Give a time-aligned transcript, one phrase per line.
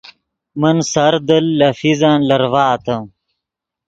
[0.61, 2.97] من سردل لے فیزن لرڤآتے